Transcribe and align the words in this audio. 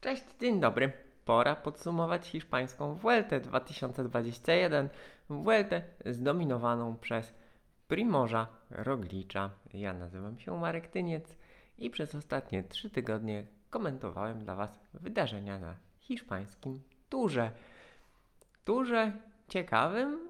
Cześć, 0.00 0.24
dzień 0.40 0.60
dobry. 0.60 0.92
Pora 1.24 1.56
podsumować 1.56 2.28
hiszpańską 2.28 2.94
Vueltę 2.94 3.40
2021. 3.40 4.88
Vueltę 5.30 5.82
zdominowaną 6.06 6.96
przez 6.96 7.34
Primorza 7.88 8.46
Roglicza. 8.70 9.50
Ja 9.74 9.92
nazywam 9.92 10.38
się 10.38 10.60
Marek 10.60 10.88
Tyniec 10.88 11.36
i 11.78 11.90
przez 11.90 12.14
ostatnie 12.14 12.62
trzy 12.62 12.90
tygodnie 12.90 13.46
komentowałem 13.70 14.44
dla 14.44 14.54
Was 14.54 14.80
wydarzenia 14.94 15.58
na 15.58 15.76
hiszpańskim 16.00 16.82
turze. 17.08 17.50
Turze 18.64 19.12
ciekawym, 19.48 20.28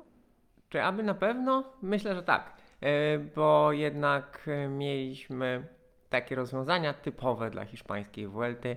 czy 0.68 0.82
aby 0.82 1.02
na 1.02 1.14
pewno? 1.14 1.64
Myślę, 1.82 2.14
że 2.14 2.22
tak, 2.22 2.56
e, 2.80 3.18
bo 3.18 3.72
jednak 3.72 4.46
mieliśmy 4.68 5.66
takie 6.10 6.34
rozwiązania 6.34 6.94
typowe 6.94 7.50
dla 7.50 7.64
hiszpańskiej 7.64 8.28
Vuelty, 8.28 8.76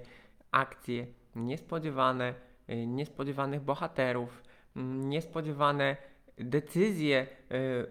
akcje 0.51 1.07
niespodziewane, 1.35 2.33
y, 2.69 2.87
niespodziewanych 2.87 3.61
bohaterów, 3.61 4.43
mm, 4.75 5.09
niespodziewane 5.09 5.97
decyzje 6.37 7.27
y, 7.27 7.27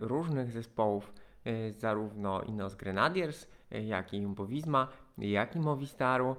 różnych 0.00 0.50
zespołów, 0.52 1.12
y, 1.46 1.72
zarówno 1.78 2.42
Ineos 2.42 2.74
Grenadiers, 2.74 3.46
jak 3.70 4.14
i 4.14 4.18
Jumbo 4.18 4.46
Visma, 4.46 4.88
jak 5.18 5.56
i 5.56 5.60
Movistaru 5.60 6.36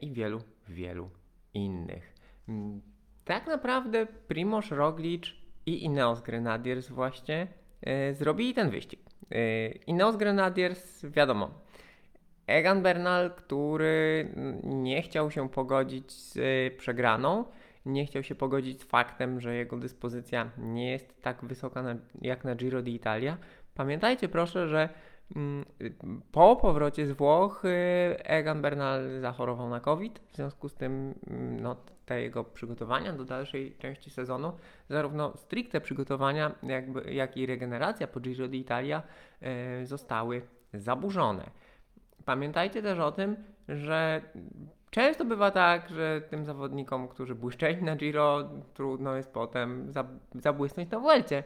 i 0.00 0.12
wielu, 0.12 0.40
wielu 0.68 1.10
innych. 1.54 2.14
Mm, 2.48 2.80
Tak 3.24 3.46
naprawdę 3.46 4.06
Primoz 4.06 4.70
Roglic 4.70 5.24
i 5.66 5.84
Ineos 5.84 6.22
Grenadiers 6.22 6.88
właśnie 6.88 7.46
zrobili 8.12 8.54
ten 8.54 8.70
wyścig. 8.70 9.00
Ineos 9.86 10.16
Grenadiers, 10.16 11.06
wiadomo, 11.06 11.63
Egan 12.46 12.82
Bernal, 12.82 13.30
który 13.30 14.28
nie 14.64 15.02
chciał 15.02 15.30
się 15.30 15.48
pogodzić 15.48 16.12
z 16.12 16.36
y, 16.36 16.76
przegraną, 16.78 17.44
nie 17.86 18.06
chciał 18.06 18.22
się 18.22 18.34
pogodzić 18.34 18.80
z 18.80 18.84
faktem, 18.84 19.40
że 19.40 19.54
jego 19.54 19.76
dyspozycja 19.76 20.50
nie 20.58 20.90
jest 20.90 21.22
tak 21.22 21.44
wysoka 21.44 21.82
na, 21.82 21.96
jak 22.20 22.44
na 22.44 22.54
Giro 22.54 22.82
d'Italia. 22.82 23.36
Pamiętajcie 23.74 24.28
proszę, 24.28 24.68
że 24.68 24.88
mm, 25.36 25.64
po 26.32 26.56
powrocie 26.56 27.06
z 27.06 27.12
Włoch 27.12 27.64
y, 27.64 27.68
Egan 28.24 28.62
Bernal 28.62 29.20
zachorował 29.20 29.68
na 29.68 29.80
COVID, 29.80 30.18
w 30.18 30.36
związku 30.36 30.68
z 30.68 30.74
tym 30.74 31.14
mm, 31.26 31.60
no, 31.60 31.76
te 32.06 32.22
jego 32.22 32.44
przygotowania 32.44 33.12
do 33.12 33.24
dalszej 33.24 33.76
części 33.78 34.10
sezonu, 34.10 34.52
zarówno 34.88 35.36
stricte 35.36 35.80
przygotowania, 35.80 36.54
jakby, 36.62 37.14
jak 37.14 37.36
i 37.36 37.46
regeneracja 37.46 38.06
po 38.06 38.20
Giro 38.20 38.46
d'Italia 38.46 39.02
y, 39.82 39.86
zostały 39.86 40.42
zaburzone. 40.74 41.50
Pamiętajcie 42.24 42.82
też 42.82 42.98
o 42.98 43.12
tym, 43.12 43.36
że 43.68 44.22
często 44.90 45.24
bywa 45.24 45.50
tak, 45.50 45.88
że 45.88 46.20
tym 46.30 46.44
zawodnikom, 46.44 47.08
którzy 47.08 47.34
błyszczeli 47.34 47.82
na 47.82 47.96
Giro, 47.96 48.50
trudno 48.74 49.16
jest 49.16 49.32
potem 49.32 49.90
zab- 49.92 50.18
zabłysnąć 50.34 50.90
na 50.90 50.98
Vuelcie. 50.98 51.44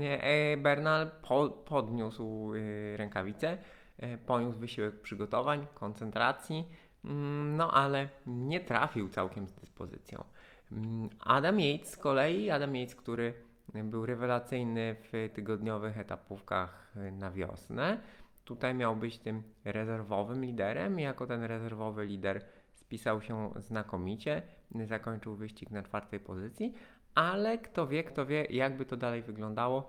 E, 0.00 0.56
Bernal 0.56 1.10
po- 1.28 1.50
podniósł 1.50 2.54
y, 2.54 2.96
rękawice, 2.96 3.58
e, 3.98 4.18
poniósł 4.18 4.58
wysiłek 4.58 5.00
przygotowań, 5.00 5.66
koncentracji, 5.74 6.68
mm, 7.04 7.56
no 7.56 7.70
ale 7.72 8.08
nie 8.26 8.60
trafił 8.60 9.08
całkiem 9.08 9.48
z 9.48 9.52
dyspozycją. 9.52 10.24
Mm, 10.72 11.08
Adam 11.20 11.60
Yates 11.60 11.90
z 11.90 11.96
kolei, 11.96 12.50
Adam 12.50 12.76
Yates, 12.76 12.94
który 12.94 13.34
był 13.74 14.06
rewelacyjny 14.06 14.96
w 15.00 15.30
tygodniowych 15.34 15.98
etapówkach 15.98 16.92
na 17.12 17.30
wiosnę, 17.30 17.98
tutaj 18.46 18.74
miał 18.74 18.96
być 18.96 19.18
tym 19.18 19.42
rezerwowym 19.64 20.44
liderem 20.44 20.98
jako 20.98 21.26
ten 21.26 21.42
rezerwowy 21.42 22.06
lider 22.06 22.44
spisał 22.74 23.22
się 23.22 23.50
znakomicie, 23.56 24.42
zakończył 24.84 25.34
wyścig 25.36 25.70
na 25.70 25.82
czwartej 25.82 26.20
pozycji, 26.20 26.74
ale 27.14 27.58
kto 27.58 27.86
wie, 27.86 28.04
kto 28.04 28.26
wie, 28.26 28.44
jakby 28.50 28.84
to 28.84 28.96
dalej 28.96 29.22
wyglądało, 29.22 29.88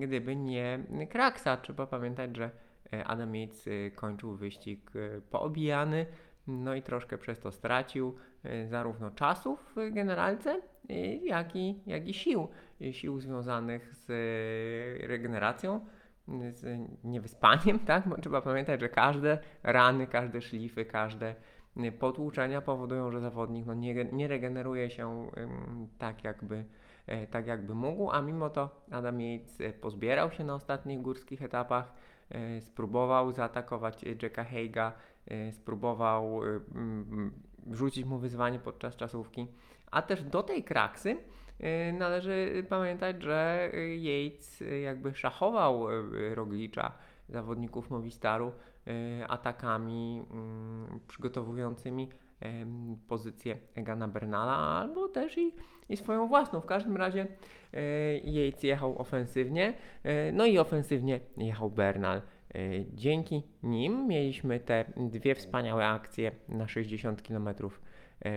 gdyby 0.00 0.36
nie 0.36 0.84
Kraksa. 1.10 1.56
Trzeba 1.56 1.86
pamiętać, 1.86 2.36
że 2.36 2.50
e, 2.92 3.04
Adam 3.04 3.36
Yates 3.36 3.68
e, 3.68 3.90
kończył 3.90 4.36
wyścig 4.36 4.90
e, 4.96 5.20
poobijany, 5.20 6.06
no 6.46 6.74
i 6.74 6.82
troszkę 6.82 7.18
przez 7.18 7.40
to 7.40 7.52
stracił 7.52 8.16
zarówno 8.66 9.10
czasu 9.10 9.56
w 9.56 9.90
generalce, 9.92 10.60
jak 11.22 11.56
i, 11.56 11.80
jak 11.86 12.08
i 12.08 12.14
sił. 12.14 12.48
Sił 12.92 13.20
związanych 13.20 13.94
z 13.94 14.06
regeneracją, 15.06 15.86
z 16.52 16.88
niewyspaniem, 17.04 17.78
tak? 17.86 18.08
Bo 18.08 18.16
trzeba 18.16 18.42
pamiętać, 18.42 18.80
że 18.80 18.88
każde 18.88 19.38
rany, 19.62 20.06
każde 20.06 20.42
szlify, 20.42 20.84
każde 20.84 21.34
y, 21.76 21.92
potłuczenia 21.92 22.60
powodują, 22.60 23.10
że 23.10 23.20
zawodnik 23.20 23.66
no, 23.66 23.74
nie, 23.74 24.04
nie 24.04 24.28
regeneruje 24.28 24.90
się 24.90 25.30
ym, 25.36 25.88
tak, 25.98 26.24
jakby, 26.24 26.64
e, 27.06 27.26
tak 27.26 27.46
jakby 27.46 27.74
mógł, 27.74 28.10
a 28.10 28.22
mimo 28.22 28.50
to 28.50 28.70
Adam 28.90 29.20
Yates 29.20 29.60
e, 29.60 29.72
pozbierał 29.72 30.30
się 30.30 30.44
na 30.44 30.54
ostatnich 30.54 31.00
górskich 31.00 31.42
etapach, 31.42 31.92
e, 32.30 32.60
spróbował 32.60 33.32
zaatakować 33.32 34.04
Jacka 34.22 34.44
Heiga, 34.44 34.92
spróbował 35.52 36.44
y, 36.44 36.60
mm, 36.74 37.32
rzucić 37.70 38.04
mu 38.04 38.18
wyzwanie 38.18 38.58
podczas 38.58 38.96
czasówki, 38.96 39.46
a 39.90 40.02
też 40.02 40.22
do 40.22 40.42
tej 40.42 40.64
kraksy 40.64 41.10
y, 41.10 41.18
należy 41.92 42.66
pamiętać, 42.68 43.22
że 43.22 43.70
y, 43.74 43.96
Yates 43.96 44.62
y, 44.62 44.80
jakby 44.80 45.14
szachował 45.14 45.90
y, 45.90 46.34
Roglicza, 46.34 46.92
zawodników 47.28 47.90
Movistaru, 47.90 48.52
y, 48.88 49.24
atakami 49.28 50.22
mm, 50.30 51.00
przygotowującymi 51.08 52.08
pozycję 53.08 53.56
Egana 53.74 54.08
Bernala, 54.08 54.56
albo 54.56 55.08
też 55.08 55.38
i, 55.38 55.54
i 55.88 55.96
swoją 55.96 56.28
własną. 56.28 56.60
W 56.60 56.66
każdym 56.66 56.96
razie 56.96 57.26
y, 57.74 58.20
Yates 58.24 58.62
jechał 58.62 58.98
ofensywnie, 58.98 59.74
y, 60.06 60.32
no 60.32 60.46
i 60.46 60.58
ofensywnie 60.58 61.20
jechał 61.36 61.70
Bernal. 61.70 62.22
Y, 62.54 62.86
Dzięki 62.94 63.42
nim 63.62 64.06
mieliśmy 64.08 64.60
te 64.60 64.84
dwie 64.96 65.34
wspaniałe 65.34 65.86
akcje 65.86 66.32
na 66.48 66.68
60 66.68 67.22
km 67.22 67.48
e, 67.48 67.52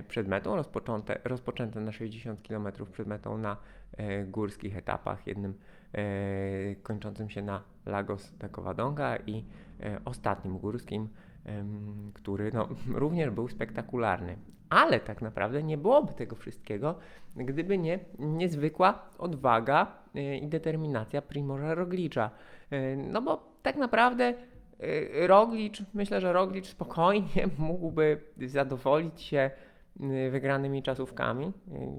przed 0.07 0.27
metą, 0.27 0.55
rozpoczęte, 0.55 1.19
rozpoczęte 1.23 1.79
na 1.79 1.91
60 1.91 2.47
km 2.47 2.67
przed 2.91 3.07
metą 3.07 3.37
na 3.37 3.57
e, 3.97 4.23
górskich 4.23 4.77
etapach, 4.77 5.27
jednym 5.27 5.53
e, 5.93 6.75
kończącym 6.75 7.29
się 7.29 7.41
na 7.41 7.63
Lagos 7.85 8.31
de 8.31 8.49
Covadonga 8.49 9.17
i 9.17 9.45
e, 9.79 9.99
ostatnim 10.05 10.57
górskim, 10.57 11.09
który 12.13 12.51
no, 12.53 12.69
również 13.03 13.29
był 13.29 13.47
spektakularny. 13.47 14.37
Ale 14.73 14.99
tak 14.99 15.21
naprawdę 15.21 15.63
nie 15.63 15.77
byłoby 15.77 16.13
tego 16.13 16.35
wszystkiego, 16.35 16.95
gdyby 17.35 17.77
nie 17.77 17.99
niezwykła 18.19 19.09
odwaga 19.17 19.87
e, 20.15 20.37
i 20.37 20.47
determinacja 20.47 21.21
Primorza 21.21 21.75
Roglicza. 21.75 22.29
E, 22.71 22.95
No 22.95 23.21
bo 23.21 23.43
tak 23.63 23.75
naprawdę 23.75 24.33
e, 24.79 25.27
Roglicz, 25.27 25.83
myślę, 25.93 26.21
że 26.21 26.33
Roglicz 26.33 26.67
spokojnie 26.67 27.47
mógłby 27.57 28.21
zadowolić 28.47 29.21
się 29.21 29.51
wygranymi 30.31 30.83
czasówkami. 30.83 31.45
Y, 31.47 31.51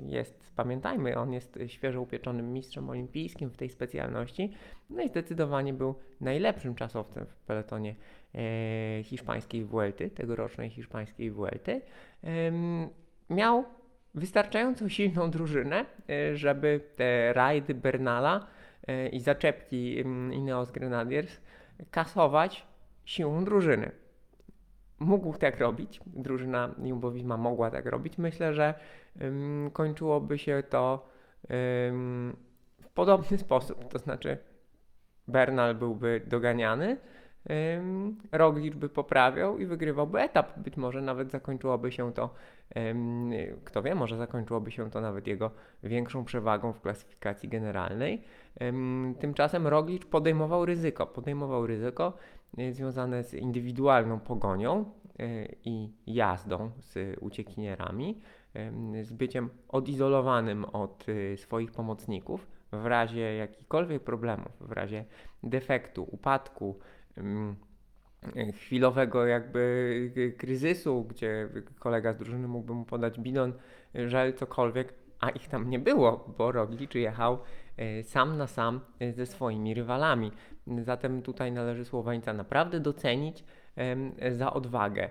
Jest, 0.07 0.53
pamiętajmy, 0.57 1.17
on 1.17 1.33
jest 1.33 1.59
świeżo 1.67 2.01
upieczonym 2.01 2.53
mistrzem 2.53 2.91
olimpijskim 2.91 3.51
w 3.51 3.57
tej 3.57 3.69
specjalności. 3.69 4.53
No 4.91 5.03
i 5.03 5.09
zdecydowanie 5.09 5.73
był 5.73 5.95
najlepszym 6.21 6.75
czasowcem 6.75 7.27
w 7.27 7.35
peletonie 7.35 7.95
e, 8.35 9.03
hiszpańskiej 9.03 9.65
Vuelty, 9.65 10.11
tegorocznej 10.11 10.71
hiszpańskiej 10.71 11.31
Vuelty. 11.31 11.81
Miał 13.31 13.65
wystarczająco 14.15 14.89
silną 14.89 15.31
drużynę, 15.31 15.85
żeby 16.35 16.81
te 16.97 17.33
rajdy 17.33 17.75
Bernala 17.75 18.47
i 19.13 19.21
zaczepki 19.21 19.99
Ineos 20.33 20.71
Grenadiers 20.71 21.41
kasować 21.91 22.67
siłą 23.05 23.45
drużyny. 23.45 24.04
Mógł 25.05 25.39
tak 25.39 25.59
robić, 25.59 26.01
drużyna 26.07 26.75
Jumbo 26.85 27.11
Visma 27.11 27.37
mogła 27.37 27.71
tak 27.71 27.87
robić. 27.87 28.19
Myślę, 28.19 28.55
że 28.55 28.75
ym, 29.23 29.71
kończyłoby 29.73 30.39
się 30.39 30.63
to 30.71 31.09
ym, 31.89 32.37
w 32.81 32.89
podobny 32.89 33.39
sposób, 33.47 33.89
to 33.89 33.99
znaczy 33.99 34.39
Bernal 35.29 35.75
byłby 35.75 36.21
doganiany, 36.27 36.97
ym, 37.51 38.17
Roglic 38.33 38.75
by 38.75 38.89
poprawiał 38.89 39.59
i 39.59 39.67
wygrywałby 39.67 40.21
etap. 40.21 40.59
Być 40.59 40.77
może 40.77 41.03
nawet 41.03 41.31
zakończyłoby 41.31 41.93
się 41.93 42.13
to, 42.13 42.35
ym, 42.77 43.31
kto 43.65 43.83
wie, 43.83 43.95
może 43.95 44.17
zakończyłoby 44.17 44.71
się 44.71 44.91
to 44.91 45.01
nawet 45.01 45.27
jego 45.27 45.51
większą 45.83 46.25
przewagą 46.25 46.73
w 46.73 46.81
klasyfikacji 46.81 47.49
generalnej. 47.49 48.23
Ym, 48.63 49.15
Tymczasem 49.21 49.67
Roglic 49.67 50.05
podejmował 50.05 50.65
ryzyko, 50.65 51.07
podejmował 51.07 51.67
ryzyko 51.67 52.13
związane 52.71 53.25
z 53.25 53.35
indywidualną 53.35 54.21
pogonią 54.21 54.85
y, 55.21 55.57
i 55.65 55.93
jazdą 56.07 56.71
z 56.79 57.19
uciekinierami, 57.21 58.21
ym, 58.57 59.05
z 59.05 59.13
byciem 59.13 59.51
odizolowanym 59.69 60.65
od 60.65 61.09
y, 61.09 61.37
swoich 61.37 61.73
pomocników 61.73 62.47
w 62.73 62.87
razie 62.87 63.35
jakichkolwiek 63.35 64.05
problemów, 64.05 64.53
w 64.61 64.73
razie 64.73 65.05
defektu, 65.43 66.07
upadku, 66.11 66.79
chwilowego 68.55 69.27
jakby 69.27 70.35
kryzysu, 70.39 71.05
gdzie 71.05 71.49
kolega 71.79 72.13
z 72.13 72.17
drużyny 72.17 72.49
mógłby 72.49 72.75
mu 72.75 72.85
podać 72.85 73.21
bidon, 73.21 73.53
żel, 73.95 74.33
cokolwiek, 74.33 74.95
a 75.21 75.31
ich 75.31 75.49
tam 75.49 75.71
nie 75.71 75.79
było, 75.79 76.35
bo 76.39 76.53
Roglic 76.53 76.95
jechał 76.95 77.39
sam 78.03 78.37
na 78.37 78.47
sam 78.47 78.81
ze 79.13 79.27
swoimi 79.27 79.75
rywalami. 79.75 80.33
Zatem 80.67 81.23
tutaj 81.23 81.53
należy 81.53 81.85
Słoweńca 81.85 82.33
naprawdę 82.33 82.81
docenić 82.81 83.45
za 84.33 84.53
odwagę. 84.53 85.11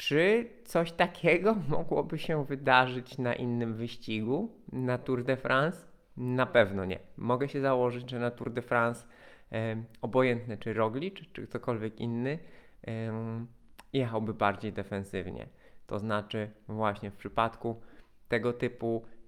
Czy 0.00 0.48
coś 0.64 0.92
takiego 0.92 1.54
mogłoby 1.68 2.18
się 2.18 2.44
wydarzyć 2.44 3.18
na 3.18 3.34
innym 3.34 3.74
wyścigu, 3.74 4.52
na 4.72 4.98
Tour 4.98 5.24
de 5.24 5.36
France? 5.36 5.86
Na 6.16 6.46
pewno 6.46 6.84
nie. 6.84 6.98
Mogę 7.16 7.48
się 7.48 7.60
założyć, 7.60 8.10
że 8.10 8.18
na 8.18 8.30
Tour 8.30 8.52
de 8.52 8.62
France 8.62 9.06
e, 9.52 9.76
obojętne 10.02 10.56
czy 10.56 10.72
Roglic, 10.72 11.14
czy 11.32 11.46
ktokolwiek 11.46 12.00
inny 12.00 12.38
e, 12.86 13.12
jechałby 13.92 14.34
bardziej 14.34 14.72
defensywnie. 14.72 15.46
To 15.86 15.98
znaczy 15.98 16.50
właśnie 16.68 17.10
w 17.10 17.16
przypadku 17.16 17.80
tego 18.28 18.52
typu 18.52 19.04
e, 19.04 19.19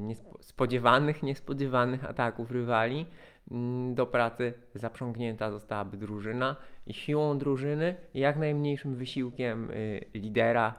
niespo, 0.00 0.38
spodziewanych, 0.40 1.22
niespodziewanych 1.22 2.04
ataków 2.04 2.50
rywali 2.50 3.06
mm, 3.50 3.94
do 3.94 4.06
pracy 4.06 4.54
zaprzągnięta 4.74 5.50
zostałaby 5.50 5.96
drużyna 5.96 6.56
i 6.86 6.94
siłą 6.94 7.38
drużyny, 7.38 7.96
jak 8.14 8.36
najmniejszym 8.36 8.94
wysiłkiem 8.96 9.70
y, 9.70 10.04
lidera 10.14 10.74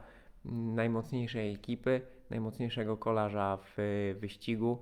mm, 0.45 0.75
najmocniejszej 0.75 1.53
ekipy, 1.53 2.01
najmocniejszego 2.29 2.97
kolarza 2.97 3.57
w 3.57 3.75
wyścigu, 4.19 4.81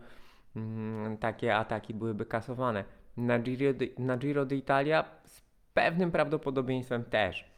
mm, 0.55 1.17
takie 1.17 1.55
ataki 1.55 1.94
byłyby 1.94 2.25
kasowane. 2.25 2.83
Na 3.17 3.39
Giro, 3.39 3.79
na 3.97 4.17
Giro 4.17 4.45
d'Italia 4.45 5.03
z 5.23 5.41
pewnym 5.73 6.11
prawdopodobieństwem 6.11 7.03
też. 7.03 7.51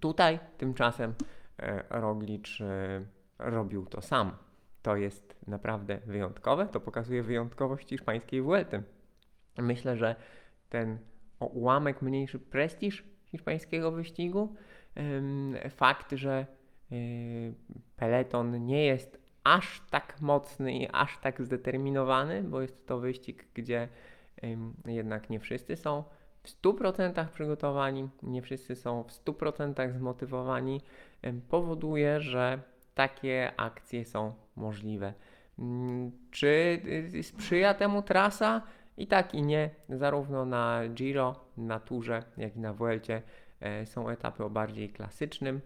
Tutaj 0.00 0.38
tymczasem 0.58 1.14
e, 1.58 1.84
Roglic 1.90 2.60
e, 2.60 3.02
robił 3.38 3.86
to 3.86 4.00
sam. 4.00 4.47
To 4.88 4.96
jest 4.96 5.36
naprawdę 5.46 5.98
wyjątkowe, 6.06 6.66
to 6.66 6.80
pokazuje 6.80 7.22
wyjątkowość 7.22 7.88
hiszpańskiej 7.88 8.42
Vuelty. 8.42 8.82
Myślę, 9.58 9.96
że 9.96 10.16
ten 10.68 10.98
ułamek 11.40 12.02
mniejszy 12.02 12.38
prestiż 12.38 13.04
hiszpańskiego 13.24 13.92
wyścigu. 13.92 14.54
Fakt, 15.70 16.12
że 16.12 16.46
e, 16.92 16.96
peleton 17.96 18.66
nie 18.66 18.86
jest 18.86 19.18
aż 19.44 19.82
tak 19.90 20.20
mocny 20.20 20.72
i 20.72 20.88
aż 20.92 21.18
tak 21.18 21.42
zdeterminowany, 21.42 22.42
bo 22.42 22.60
jest 22.60 22.86
to 22.86 22.98
wyścig, 22.98 23.46
gdzie 23.54 23.88
jednak 24.86 25.30
nie 25.30 25.40
wszyscy 25.40 25.76
są 25.76 26.04
w 26.42 26.48
100% 26.62 27.28
przygotowani, 27.28 28.08
nie 28.22 28.42
wszyscy 28.42 28.76
są 28.76 29.02
w 29.02 29.12
100% 29.12 29.92
zmotywowani, 29.98 30.80
powoduje, 31.48 32.20
że 32.20 32.62
takie 32.94 33.52
akcje 33.56 34.04
są 34.04 34.34
możliwe. 34.58 35.14
Mm, 35.58 36.12
czy 36.30 36.80
y, 37.14 37.22
sprzyja 37.22 37.74
temu 37.74 38.02
trasa? 38.02 38.62
I 38.96 39.06
tak 39.06 39.34
i 39.34 39.42
nie, 39.42 39.70
zarówno 39.88 40.44
na 40.44 40.80
Giro, 40.88 41.44
na 41.56 41.80
Turze, 41.80 42.22
jak 42.36 42.56
i 42.56 42.60
na 42.60 42.72
Vuelcie 42.72 43.22
e, 43.60 43.86
są 43.86 44.08
etapy 44.08 44.44
o 44.44 44.50
bardziej 44.50 44.88
klasycznym 44.88 45.60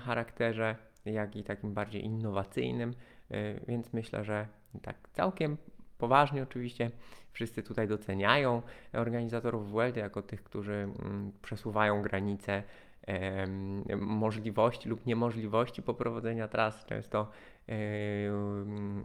charakterze, 0.00 0.76
jak 1.04 1.36
i 1.36 1.44
takim 1.44 1.74
bardziej 1.74 2.04
innowacyjnym, 2.04 2.94
e, 3.30 3.54
więc 3.68 3.92
myślę, 3.92 4.24
że 4.24 4.46
tak 4.82 4.96
całkiem 5.12 5.56
poważnie 5.98 6.42
oczywiście 6.42 6.90
wszyscy 7.32 7.62
tutaj 7.62 7.88
doceniają 7.88 8.62
organizatorów 8.92 9.70
Vuelty 9.70 10.00
jako 10.00 10.22
tych, 10.22 10.42
którzy 10.42 10.72
mm, 10.72 11.32
przesuwają 11.42 12.02
granice 12.02 12.62
możliwości 13.96 14.88
lub 14.88 15.06
niemożliwości 15.06 15.82
poprowadzenia 15.82 16.48
tras, 16.48 16.84
często 16.84 17.30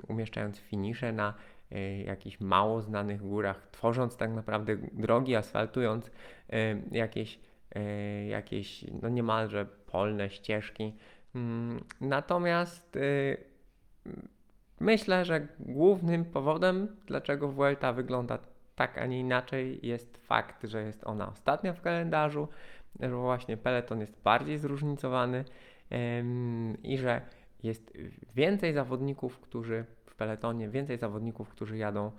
umieszczając 0.07 0.59
finisze 0.59 1.11
na 1.11 1.33
E, 1.73 2.03
jakichś 2.03 2.39
mało 2.39 2.81
znanych 2.81 3.21
górach, 3.21 3.67
tworząc 3.71 4.17
tak 4.17 4.31
naprawdę 4.31 4.77
drogi, 4.93 5.35
asfaltując 5.35 6.11
e, 6.49 6.75
jakieś, 6.91 7.39
e, 7.75 8.25
jakieś 8.25 8.85
no 9.01 9.09
niemalże 9.09 9.65
polne 9.65 10.29
ścieżki. 10.29 10.93
Mm, 11.35 11.83
natomiast 12.01 12.97
myślę, 14.79 15.25
że 15.25 15.47
głównym 15.59 16.25
powodem, 16.25 16.95
dlaczego 17.05 17.47
Vuelta 17.47 17.93
wygląda 17.93 18.39
tak, 18.75 18.97
a 18.97 19.05
nie 19.05 19.19
inaczej, 19.19 19.79
jest 19.83 20.17
fakt, 20.17 20.63
że 20.63 20.83
jest 20.83 21.03
ona 21.03 21.29
ostatnia 21.31 21.73
w 21.73 21.81
kalendarzu, 21.81 22.47
że 22.99 23.15
właśnie 23.15 23.57
peleton 23.57 23.99
jest 23.99 24.21
bardziej 24.23 24.57
zróżnicowany 24.57 25.45
i 26.83 26.97
że 26.97 27.21
jest 27.63 27.97
więcej 28.35 28.73
zawodników, 28.73 29.39
którzy 29.39 29.85
w 30.05 30.15
peletonie 30.15 30.69
więcej 30.69 30.97
zawodników, 30.97 31.49
którzy 31.49 31.77
jadą 31.77 32.11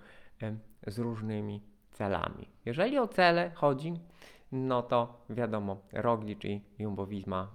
z 0.87 0.99
różnymi 0.99 1.61
celami. 1.91 2.47
Jeżeli 2.65 2.99
o 2.99 3.07
cele 3.07 3.51
chodzi, 3.53 3.93
no 4.51 4.81
to 4.81 5.25
wiadomo, 5.29 5.81
Roglic 5.93 6.45
i 6.45 6.61
Jumbo-Visma 6.79 7.45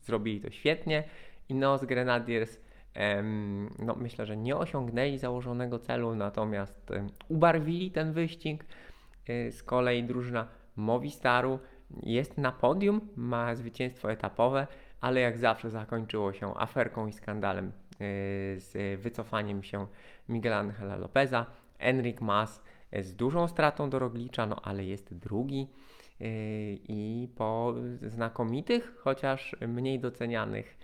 zrobili 0.00 0.40
to 0.40 0.50
świetnie. 0.50 1.04
i 1.48 1.54
Nos 1.54 1.84
Grenadiers 1.84 2.58
no 3.78 3.94
myślę, 3.94 4.26
że 4.26 4.36
nie 4.36 4.56
osiągnęli 4.56 5.18
założonego 5.18 5.78
celu, 5.78 6.14
natomiast 6.14 6.92
ubarwili 7.28 7.90
ten 7.90 8.12
wyścig. 8.12 8.64
E, 9.28 9.52
z 9.52 9.62
kolei 9.62 10.04
drużyna 10.04 10.48
Movistaru 10.76 11.58
jest 12.02 12.38
na 12.38 12.52
podium, 12.52 13.00
ma 13.16 13.54
zwycięstwo 13.54 14.12
etapowe, 14.12 14.66
ale 15.02 15.20
jak 15.20 15.38
zawsze 15.38 15.70
zakończyło 15.70 16.32
się 16.32 16.54
aferką 16.56 17.06
i 17.06 17.12
skandalem 17.12 17.72
Y, 18.02 18.60
z 18.60 19.00
wycofaniem 19.00 19.62
się 19.62 19.86
Miguel 20.28 20.52
Angela 20.52 20.96
Lopeza. 20.96 21.46
Enric 21.78 22.20
Mas 22.20 22.62
z 23.02 23.14
dużą 23.14 23.48
stratą 23.48 23.90
do 23.90 23.98
Roglicza, 23.98 24.46
no 24.46 24.56
ale 24.62 24.84
jest 24.84 25.14
drugi 25.14 25.68
y, 26.20 26.24
i 26.88 27.28
po 27.36 27.74
znakomitych, 28.06 28.94
chociaż 28.98 29.56
mniej 29.68 30.00
docenianych 30.00 30.78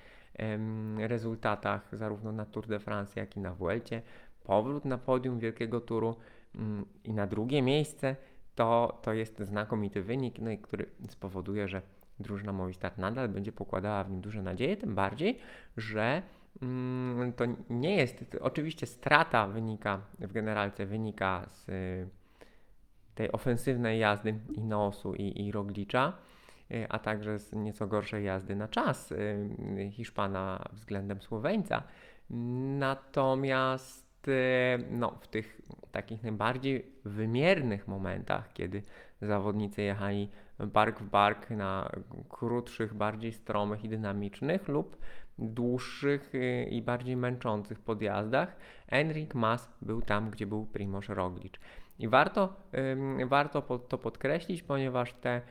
rezultatach 0.98 1.88
zarówno 1.92 2.32
na 2.32 2.46
Tour 2.46 2.66
de 2.66 2.78
France, 2.78 3.20
jak 3.20 3.36
i 3.36 3.40
na 3.40 3.54
Vuelcie, 3.54 4.02
powrót 4.44 4.84
na 4.84 4.98
podium 4.98 5.38
Wielkiego 5.38 5.80
Turu 5.80 6.16
mm, 6.54 6.86
i 7.04 7.12
na 7.12 7.26
drugie 7.26 7.62
miejsce 7.62 8.16
to, 8.54 8.98
to 9.02 9.12
jest 9.12 9.38
znakomity 9.38 10.02
wynik, 10.02 10.38
no 10.38 10.50
i 10.50 10.58
który 10.58 10.86
spowoduje, 11.08 11.68
że 11.68 11.82
drużyna 12.20 12.52
Movistar 12.52 12.98
nadal 12.98 13.28
będzie 13.28 13.52
pokładała 13.52 14.04
w 14.04 14.10
nim 14.10 14.20
duże 14.20 14.42
nadzieje, 14.42 14.76
tym 14.76 14.94
bardziej, 14.94 15.38
że 15.76 16.22
Mm, 16.62 17.32
to 17.32 17.44
nie 17.70 17.96
jest, 17.96 18.36
oczywiście 18.40 18.86
strata 18.86 19.46
wynika 19.46 20.00
w 20.18 20.32
generalce, 20.32 20.86
wynika 20.86 21.46
z 21.48 21.68
y, 21.68 22.08
tej 23.14 23.32
ofensywnej 23.32 23.98
jazdy 23.98 24.38
Inosu 24.52 25.14
i, 25.14 25.46
i 25.46 25.52
Roglicza, 25.52 26.12
y, 26.70 26.86
a 26.88 26.98
także 26.98 27.38
z 27.38 27.52
nieco 27.52 27.86
gorszej 27.86 28.24
jazdy 28.24 28.56
na 28.56 28.68
czas 28.68 29.12
y, 29.12 29.90
Hiszpana 29.92 30.64
względem 30.72 31.22
Słoweńca. 31.22 31.82
Natomiast 32.78 34.07
no, 34.90 35.18
w 35.20 35.28
tych 35.28 35.60
takich 35.92 36.22
najbardziej 36.22 36.86
wymiernych 37.04 37.88
momentach, 37.88 38.52
kiedy 38.52 38.82
zawodnicy 39.22 39.82
jechali 39.82 40.28
bark 40.58 41.00
w 41.00 41.10
bark 41.10 41.50
na 41.50 41.92
krótszych, 42.28 42.94
bardziej 42.94 43.32
stromych 43.32 43.84
i 43.84 43.88
dynamicznych 43.88 44.68
lub 44.68 44.96
dłuższych 45.38 46.34
y, 46.34 46.68
i 46.70 46.82
bardziej 46.82 47.16
męczących 47.16 47.80
podjazdach, 47.80 48.56
Enric 48.88 49.34
Mas 49.34 49.70
był 49.82 50.02
tam, 50.02 50.30
gdzie 50.30 50.46
był 50.46 50.66
Primoz 50.66 51.08
Roglic. 51.08 51.54
I 51.98 52.08
warto, 52.08 52.56
warto 53.26 53.62
to 53.78 53.98
podkreślić, 53.98 54.62
ponieważ 54.62 55.12
te 55.12 55.42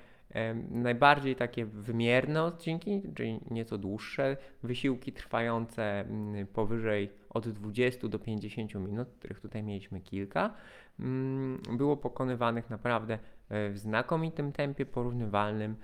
najbardziej 0.72 1.36
takie 1.36 1.66
wymierne 1.66 2.44
odcinki, 2.44 3.02
czyli 3.16 3.40
nieco 3.52 3.78
dłuższe 3.78 4.38
wysiłki 4.64 5.14
trwające 5.14 6.00
mm, 6.00 6.48
powyżej 6.48 7.10
od 7.30 7.50
20 7.50 8.08
do 8.08 8.20
50 8.20 8.76
minut, 8.76 9.08
których 9.20 9.40
tutaj 9.40 9.64
mieliśmy 9.64 10.02
kilka, 10.02 10.54
mm, 11.00 11.62
było 11.78 11.98
pokonywanych 11.98 12.70
naprawdę 12.70 13.14
e, 13.14 13.70
w 13.70 13.78
znakomitym 13.78 14.52
tempie, 14.52 14.86
porównywalnym 14.86 15.72
e, 15.72 15.76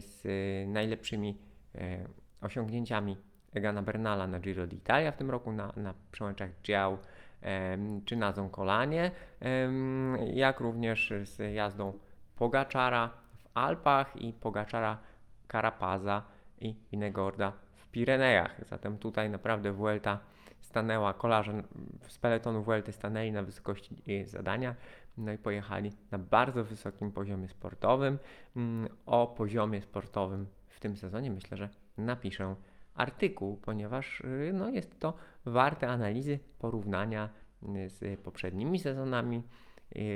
z 0.00 0.22
najlepszymi 0.68 1.38
e, 1.74 2.08
osiągnięciami 2.40 3.16
Egana 3.52 3.82
Bernala 3.82 4.26
na 4.26 4.40
Giro 4.40 4.66
d'Italia 4.66 5.12
w 5.12 5.16
tym 5.16 5.30
roku, 5.30 5.52
na, 5.52 5.72
na 5.76 5.94
przełęczach 6.12 6.50
Dział 6.62 6.98
czy 8.04 8.16
na 8.16 8.32
Zonkolanie, 8.32 9.10
jak 10.34 10.60
również 10.60 11.12
z 11.24 11.54
jazdą 11.54 11.92
Pogaczara 12.36 13.10
w 13.36 13.48
Alpach 13.54 14.16
i 14.16 14.32
Pogaczara 14.32 14.98
Carapaza 15.52 16.22
i 16.60 16.74
Inegorda 16.92 17.52
w 17.76 17.88
Pirenejach. 17.90 18.60
Zatem 18.68 18.98
tutaj 18.98 19.30
naprawdę 19.30 19.72
Vuelta 19.72 20.18
stanęła, 20.62 21.14
kolarze 21.14 21.62
z 22.08 22.18
peletonu 22.18 22.62
Vuelty 22.62 22.92
stanęli 22.92 23.32
na 23.32 23.42
wysokości 23.42 23.96
zadania. 24.24 24.74
no 25.16 25.32
i 25.32 25.38
pojechali 25.38 25.92
na 26.10 26.18
bardzo 26.18 26.64
wysokim 26.64 27.12
poziomie 27.12 27.48
sportowym. 27.48 28.18
Mm, 28.56 28.88
O 29.06 29.26
poziomie 29.26 29.82
sportowym 29.82 30.46
w 30.68 30.80
tym 30.80 30.96
sezonie 30.96 31.30
myślę, 31.30 31.56
że 31.56 31.68
napiszę 31.98 32.54
artykuł, 32.94 33.56
ponieważ 33.56 34.20
y, 34.20 34.50
no, 34.54 34.68
jest 34.68 35.00
to 35.00 35.14
warte 35.46 35.88
analizy, 35.88 36.38
porównania 36.58 37.28
y, 37.62 37.88
z 37.88 38.20
poprzednimi 38.20 38.78
sezonami 38.78 39.36
y, 39.36 39.42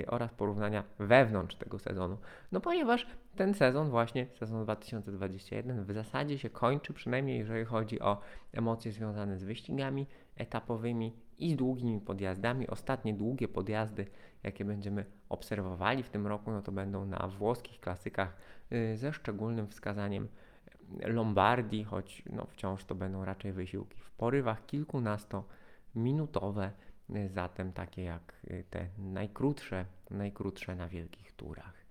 oraz 0.07 0.35
porównania 0.35 0.85
wewnątrz 0.99 1.57
tego 1.57 1.79
sezonu. 1.79 2.19
No 2.53 2.61
ponieważ 2.61 3.07
ten 3.37 3.55
sezon 3.55 3.91
właśnie, 3.91 4.27
sezon 4.39 4.65
2021 4.65 5.85
w 5.85 5.93
zasadzie 5.93 6.39
się 6.39 6.51
kończy, 6.51 6.93
przynajmniej 6.93 7.39
jeżeli 7.39 7.65
chodzi 7.65 8.01
o 8.01 8.21
emocje 8.53 8.93
związane 8.93 9.39
z 9.39 9.45
wyścigami 9.45 10.07
etapowymi 10.37 11.13
i 11.39 11.51
z 11.51 11.57
długimi 11.57 12.01
podjazdami. 12.01 12.69
Ostatnie 12.69 13.15
długie 13.15 13.49
podjazdy, 13.49 14.07
jakie 14.43 14.65
będziemy 14.65 15.05
obserwowali 15.29 16.03
w 16.03 16.11
tym 16.11 16.27
roku, 16.27 16.51
no 16.51 16.63
to 16.63 16.73
będą 16.73 17.07
na 17.07 17.29
włoskich 17.29 17.81
klasykach 17.81 18.37
y, 18.73 18.97
ze 18.97 19.13
szczególnym 19.13 19.69
wskazaniem 19.69 20.29
Lombardii, 21.01 21.85
choć 21.85 22.23
no 22.31 22.47
wciąż 22.47 22.85
to 22.85 22.95
będą 22.95 23.25
raczej 23.25 23.53
wysiłki 23.53 24.01
w 24.01 24.11
porywach 24.11 24.67
kilkunastominutowe, 24.67 26.67
y, 26.67 26.71
zatem 27.29 27.73
takie 27.73 28.03
jak 28.03 28.33
y, 28.51 28.65
te 28.71 28.89
najkrótsze, 28.99 29.85
najkrótsze 30.11 30.75
na 30.75 30.89
wielkich 30.89 31.33
turach. 31.33 31.87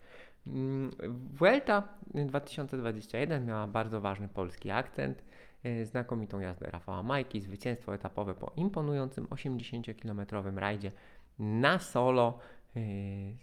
Mm, 0.48 0.92
Vuelta 1.34 1.88
2021 2.14 3.46
miała 3.46 3.68
bardzo 3.68 4.02
ważny 4.02 4.28
polski 4.28 4.72
akcent, 4.72 5.24
y, 5.66 5.86
znakomitą 5.86 6.40
jazdę 6.40 6.72
Rafała 6.72 7.04
Majki, 7.04 7.42
zwycięstwo 7.42 7.96
etapowe 7.96 8.36
po 8.36 8.52
imponującym 8.56 9.26
80-kilometrowym 9.26 10.58
rajdzie 10.58 10.92
na 11.40 11.80
solo, 11.80 12.40
y, 12.76 13.38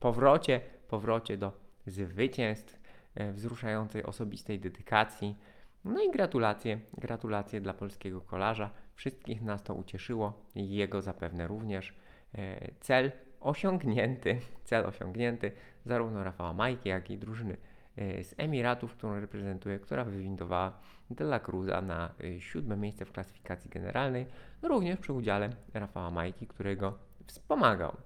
powrocie, 0.00 0.60
powrocie 0.88 1.36
do 1.36 1.52
zwycięstw, 1.86 2.86
wzruszającej 3.32 4.02
osobistej 4.02 4.60
dedykacji. 4.60 5.36
No 5.84 6.02
i 6.02 6.10
gratulacje, 6.10 6.80
gratulacje 6.98 7.60
dla 7.60 7.74
polskiego 7.74 8.20
kolarza. 8.20 8.70
Wszystkich 8.96 9.42
nas 9.42 9.62
to 9.62 9.74
ucieszyło 9.74 10.32
jego 10.54 11.02
zapewne 11.02 11.46
również. 11.46 11.94
E, 12.34 12.70
Cel 12.80 13.12
osiągnięty, 13.40 14.40
cel 14.64 14.86
osiągnięty 14.86 15.52
zarówno 15.84 16.24
Rafała 16.24 16.52
Majki, 16.52 16.88
jak 16.88 17.10
i 17.10 17.18
drużyny 17.18 17.56
e, 17.96 18.24
z 18.24 18.34
Emiratów, 18.38 18.92
którą 18.92 19.20
reprezentuje, 19.20 19.78
która 19.78 20.04
wywindowała 20.04 20.80
De 21.10 21.24
La 21.24 21.40
Cruza 21.40 21.82
na 21.82 22.14
e, 22.24 22.40
siódme 22.40 22.76
miejsce 22.76 23.04
w 23.04 23.12
klasyfikacji 23.12 23.70
generalnej, 23.70 24.26
również 24.62 24.98
przy 24.98 25.12
udziale 25.12 25.50
Rafała 25.74 26.10
Majki, 26.10 26.46
którego 26.46 26.98
wspomagał. 27.26 27.96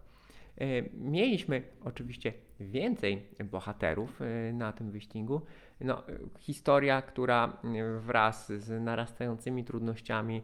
Mieliśmy 0.93 1.63
oczywiście 1.85 2.33
więcej 2.61 3.27
bohaterów 3.45 4.21
na 4.53 4.73
tym 4.73 4.91
wyścigu. 4.91 5.41
No, 5.81 6.03
historia, 6.39 7.03
która 7.03 7.57
wraz 8.01 8.53
z 8.53 8.83
narastającymi 8.83 9.65
trudnościami 9.65 10.43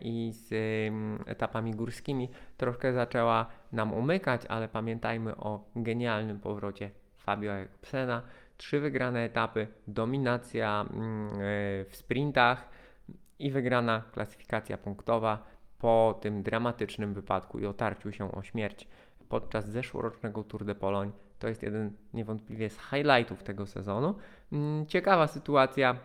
i 0.00 0.32
z 0.32 0.54
etapami 1.26 1.70
górskimi 1.70 2.28
troszkę 2.56 2.92
zaczęła 2.92 3.46
nam 3.72 3.92
umykać, 3.92 4.46
ale 4.48 4.68
pamiętajmy 4.68 5.36
o 5.36 5.64
genialnym 5.76 6.40
powrocie 6.40 6.90
Fabio 7.16 7.52
Jakobsena. 7.52 8.22
Trzy 8.56 8.80
wygrane 8.80 9.24
etapy, 9.24 9.66
dominacja 9.86 10.86
mm, 10.90 11.28
e, 11.28 11.38
w 11.84 11.90
sprintach 11.92 12.68
i 13.38 13.50
wygrana 13.50 14.02
klasyfikacja 14.12 14.78
punktowa 14.78 15.46
po 15.78 16.18
tym 16.22 16.42
dramatycznym 16.42 17.14
wypadku 17.14 17.58
i 17.58 17.66
otarciu 17.66 18.12
się 18.12 18.32
o 18.32 18.42
śmierć 18.42 18.88
podczas 19.28 19.68
zeszłorocznego 19.68 20.44
Tour 20.44 20.64
de 20.64 20.74
Pologne. 20.74 21.12
To 21.38 21.48
jest 21.48 21.62
jeden 21.62 21.92
niewątpliwie 22.14 22.70
z 22.70 22.78
highlightów 22.78 23.42
tego 23.42 23.66
sezonu. 23.66 24.14
Mm, 24.52 24.86
Ciekawa 24.86 25.26
sytuacja 25.26 25.96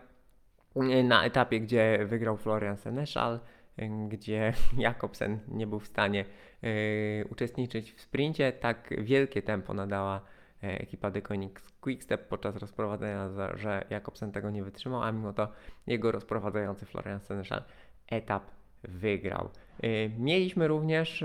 na 1.03 1.25
etapie, 1.25 1.59
gdzie 1.59 1.99
wygrał 2.05 2.37
Florian 2.37 2.77
Senechal, 2.77 3.39
y, 3.79 3.89
gdzie 4.09 4.53
Jakobsen 4.77 5.39
nie 5.47 5.67
był 5.67 5.79
w 5.79 5.87
stanie 5.87 6.25
y, 6.63 7.25
uczestniczyć 7.29 7.91
w 7.91 8.01
sprincie. 8.01 8.51
Tak 8.51 8.93
wielkie 8.97 9.41
tempo 9.41 9.73
nadała 9.73 10.21
ekipa 10.61 11.11
Deconic 11.11 11.53
Quickstep 11.81 12.27
podczas 12.27 12.55
rozprowadzenia, 12.55 13.29
że 13.53 13.85
Jakobsen 13.89 14.31
tego 14.31 14.51
nie 14.51 14.63
wytrzymał, 14.63 15.03
a 15.03 15.11
mimo 15.11 15.33
to 15.33 15.47
jego 15.87 16.11
rozprowadzający 16.11 16.85
Florian 16.85 17.19
Senechal 17.19 17.63
etap 18.07 18.51
wygrał. 18.83 19.49
Y, 19.83 20.11
Mieliśmy 20.17 20.67
również, 20.67 21.23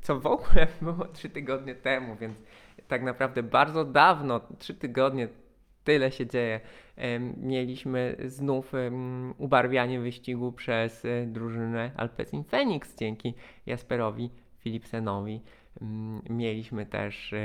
co 0.00 0.20
w 0.20 0.26
ogóle 0.26 0.66
było 0.82 1.06
3 1.06 1.30
tygodnie 1.30 1.74
temu, 1.74 2.16
więc 2.16 2.36
tak 2.88 3.02
naprawdę 3.02 3.42
bardzo 3.42 3.84
dawno, 3.84 4.40
3 4.58 4.74
tygodnie, 4.74 5.28
tyle 5.86 6.12
się 6.12 6.26
dzieje. 6.26 6.60
Mieliśmy 7.36 8.16
znów 8.24 8.72
ubarwianie 9.38 10.00
wyścigu 10.00 10.52
przez 10.52 11.04
e, 11.04 11.26
drużynę 11.26 11.90
Alpecin 11.96 12.44
Phoenix 12.44 12.96
dzięki 12.96 13.34
Jasperowi 13.66 14.30
Philipsenowi. 14.60 15.40
Mieliśmy 16.30 16.86
też, 16.86 17.32
e, 17.32 17.36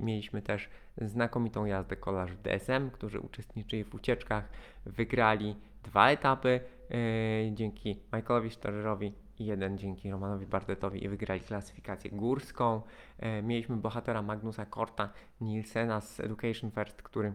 mieliśmy 0.00 0.42
też 0.42 0.68
znakomitą 1.00 1.64
jazdę 1.64 1.96
kolarzy 1.96 2.36
DSM, 2.42 2.90
którzy 2.90 3.20
uczestniczyli 3.20 3.84
w 3.84 3.94
ucieczkach, 3.94 4.48
wygrali 4.86 5.56
dwa 5.82 6.10
etapy 6.10 6.60
e, 6.90 6.94
dzięki 7.52 8.00
Michaelowi 8.12 8.50
Storerowi 8.50 9.12
i 9.38 9.46
jeden 9.46 9.78
dzięki 9.78 10.10
Romanowi 10.10 10.46
Bardetowi 10.46 11.04
i 11.04 11.08
wygrali 11.08 11.40
klasyfikację 11.40 12.10
górską. 12.10 12.82
Mieliśmy 13.42 13.76
bohatera 13.76 14.22
Magnusa 14.22 14.66
Korta 14.66 15.12
Nielsena 15.40 16.00
z 16.00 16.20
Education 16.20 16.70
First, 16.70 17.02
który 17.02 17.32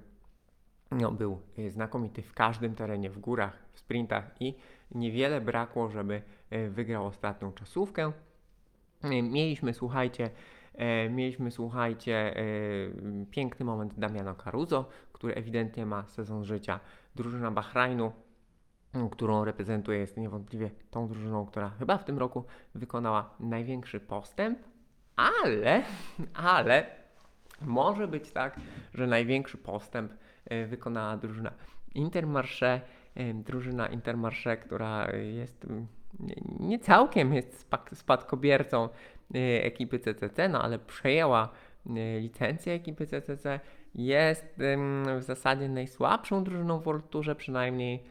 no, 0.91 1.12
był 1.12 1.41
e, 1.58 1.69
znakomity 1.69 2.22
w 2.22 2.34
każdym 2.34 2.75
terenie, 2.75 3.10
w 3.10 3.19
górach, 3.19 3.60
w 3.72 3.79
sprintach 3.79 4.31
i 4.39 4.55
niewiele 4.91 5.41
brakło, 5.41 5.89
żeby 5.89 6.22
e, 6.50 6.69
wygrał 6.69 7.05
ostatnią 7.05 7.53
czasówkę. 7.53 8.12
E, 9.01 9.22
Mieliśmy, 9.22 9.74
słuchajcie, 9.74 10.29
mieliśmy, 11.10 11.51
słuchajcie, 11.51 12.36
piękny 13.31 13.65
moment 13.65 13.93
Damiano 14.00 14.36
Caruso, 14.36 14.89
który 15.13 15.36
ewidentnie 15.36 15.86
ma 15.86 16.08
sezon 16.08 16.46
życia. 16.46 16.79
Drużyna 17.15 17.51
Bahrajnu, 17.51 18.12
którą 19.12 19.46
reprezentuje, 19.46 20.00
jest 20.00 20.17
niewątpliwie 20.17 20.72
tą 20.91 21.08
drużyną, 21.08 21.46
która 21.46 21.69
chyba 21.69 21.98
w 21.98 22.05
tym 22.05 22.17
roku 22.17 22.43
wykonała 22.75 23.36
największy 23.39 24.00
postęp, 24.00 24.60
ale, 25.15 25.84
ale 26.34 26.86
może 27.62 28.08
być 28.08 28.31
tak, 28.31 28.60
że 28.93 29.08
największy 29.08 29.58
postęp 29.58 30.13
wykonała 30.68 31.18
drużyna 31.18 31.51
Intermarché, 31.96 32.82
e, 33.15 33.34
drużyna 33.34 33.88
Intermarché, 33.88 34.58
która 34.58 35.12
jest 35.12 35.65
mm, 35.65 35.88
nie- 36.60 36.79
całkiem 36.79 37.34
jest 37.34 37.68
spadkobiercą 37.94 38.89
e, 39.36 39.63
ekipy 39.63 40.00
CCC, 40.00 40.50
no 40.50 40.62
ale 40.63 40.79
przejęła 40.79 41.50
e, 41.89 42.20
licencję 42.20 42.74
ekipy 42.74 43.08
CCC, 43.08 43.60
jest 43.96 44.46
w 45.20 45.24
zasadzie 45.24 45.70
najsłabszą 45.70 46.44
drużyną 46.44 46.79
w 46.79 46.84
World 46.84 47.06
przynajmniej, 47.38 48.03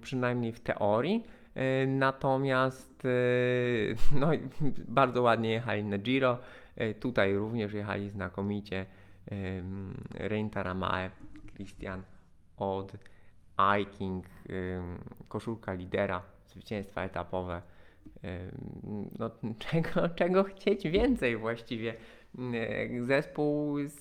przynajmniej 0.00 0.52
w 0.52 0.60
teorii. 0.60 1.24
E, 1.54 1.86
Natomiast 1.86 3.04
e, 3.04 3.08
no, 4.18 4.28
bardzo 4.98 5.22
ładnie 5.22 5.50
jechali 5.50 5.84
na 5.84 5.98
Giro. 5.98 6.38
E, 6.76 6.94
Tutaj 6.94 7.34
również 7.34 7.72
jechali 7.72 8.10
znakomicie 8.10 8.86
em, 9.30 9.94
Rein 10.14 10.50
Taramae, 10.50 11.10
Christian 11.54 12.02
Od, 12.56 12.92
Eiking, 13.74 14.26
em, 14.48 14.98
koszulka 15.28 15.72
lidera, 15.72 16.22
zwycięstwa 16.46 17.02
etapowe. 17.02 17.62
No, 19.18 19.30
czego, 19.70 20.08
czego 20.08 20.44
chcieć 20.44 20.88
więcej 20.88 21.36
właściwie? 21.36 21.94
Zespół 23.02 23.78
z, 23.84 24.00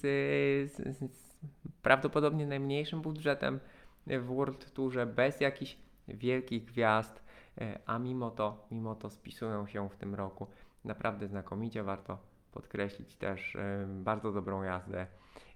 z, 0.72 0.98
z 0.98 1.38
prawdopodobnie 1.82 2.46
najmniejszym 2.46 3.02
budżetem 3.02 3.60
w 4.08 4.26
World 4.26 4.74
Tourze, 4.74 5.06
bez 5.06 5.42
jakichś 5.42 5.78
wielkich 6.08 6.66
gwiazd, 6.66 7.24
e, 7.62 7.80
a 7.86 8.00
mimo 8.00 8.32
to, 8.32 8.68
mimo 8.72 8.96
to 8.96 9.10
spisują 9.10 9.68
się 9.68 9.90
w 9.90 9.96
tym 9.96 10.16
roku 10.16 10.48
naprawdę 10.86 11.28
znakomicie. 11.28 11.84
Warto 11.84 12.18
podkreślić 12.58 13.16
też 13.16 13.56
e, 13.56 13.86
bardzo 13.88 14.32
dobrą 14.32 14.64
jazdę 14.64 15.08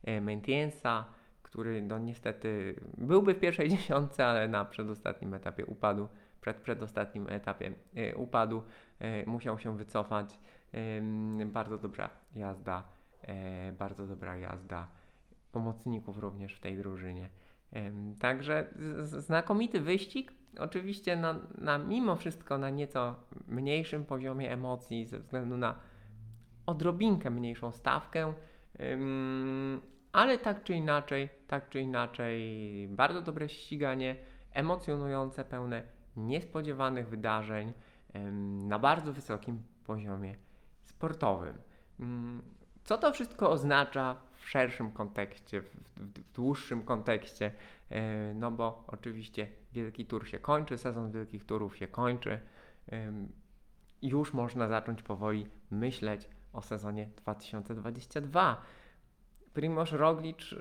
e, 0.04 0.22
Mentiensa, 0.22 1.06
który 1.44 1.82
no 1.82 2.00
niestety 2.00 2.76
byłby 2.98 3.34
w 3.34 3.40
pierwszej 3.40 3.70
dziesiątce, 3.76 4.26
ale 4.26 4.48
na 4.48 4.66
przedostatnim 4.66 5.34
etapie 5.34 5.66
upadł. 5.66 6.08
Przed 6.42 6.58
przedostatnim 6.58 7.30
etapie 7.30 7.74
e, 7.96 8.16
upadł, 8.16 8.62
musiał 9.26 9.60
się 9.60 9.78
wycofać. 9.78 10.40
Bardzo 11.46 11.78
dobra 11.78 12.10
jazda, 12.36 12.84
bardzo 13.80 14.08
dobra 14.08 14.38
jazda 14.38 14.88
pomocników 15.52 16.18
również 16.18 16.56
w 16.56 16.60
tej 16.60 16.78
drużynie. 16.78 17.30
Także 18.20 18.68
znakomity 19.04 19.82
wyścig. 19.82 20.34
Oczywiście 20.60 21.16
na, 21.16 21.40
na 21.58 21.78
mimo 21.78 22.16
wszystko 22.16 22.58
na 22.58 22.70
nieco 22.70 23.16
mniejszym 23.48 24.06
poziomie 24.06 24.52
emocji 24.52 25.06
ze 25.06 25.20
względu 25.20 25.58
na 25.58 25.76
odrobinkę 26.72 27.30
mniejszą 27.30 27.72
stawkę, 27.72 28.34
ale 30.12 30.38
tak 30.38 30.64
czy 30.64 30.74
inaczej, 30.74 31.30
tak 31.48 31.70
czy 31.70 31.80
inaczej, 31.82 32.88
bardzo 32.90 33.22
dobre 33.22 33.50
ściganie, 33.50 34.16
emocjonujące, 34.52 35.46
pełne 35.46 35.84
niespodziewanych 36.16 37.10
wydarzeń 37.10 37.74
na 38.68 38.80
bardzo 38.80 39.14
wysokim 39.14 39.64
poziomie 39.86 40.36
sportowym. 40.84 41.58
Ym, 42.00 42.42
Co 42.84 42.98
to 42.98 43.14
wszystko 43.14 43.50
oznacza 43.50 44.16
w 44.36 44.50
szerszym 44.50 44.92
kontekście, 44.92 45.62
w, 45.62 46.34
dłuższym 46.36 46.84
kontekście? 46.84 47.52
E, 47.90 48.34
No 48.34 48.52
bo 48.52 48.84
oczywiście 48.88 49.48
Wielki 49.74 50.06
Tur 50.06 50.28
się 50.28 50.40
kończy, 50.40 50.78
sezon 50.78 51.12
Wielkich 51.12 51.46
Turów 51.46 51.78
się 51.78 51.88
kończy. 51.88 52.40
Już 54.02 54.34
można 54.34 54.68
zacząć 54.68 55.02
powoli 55.02 55.48
myśleć 55.72 56.30
o 56.54 56.62
sezonie 56.62 57.10
2022. 57.16 58.62
Primoz 59.54 59.92
Roglic 59.92 60.56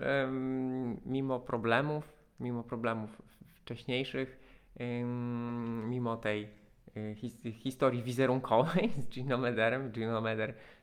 mimo 1.07 1.41
problemów, 1.41 2.13
mimo 2.41 2.63
problemów 2.63 3.23
wcześniejszych, 3.55 4.39
mimo 5.85 6.17
tej 6.17 6.49
his, 7.15 7.43
historii 7.53 8.03
wizerunkowej 8.03 8.93
z 8.99 9.09
Gino 9.09 9.39
Mederem, 9.39 9.93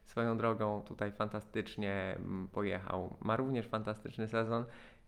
swoją 0.05 0.37
drogą 0.37 0.81
tutaj 0.81 1.11
fantastycznie 1.11 2.17
pojechał, 2.51 3.17
ma 3.21 3.35
również 3.35 3.67
fantastyczny 3.67 4.27
sezon 4.27 4.65